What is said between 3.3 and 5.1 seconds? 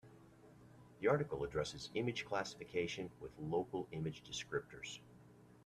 local image descriptors.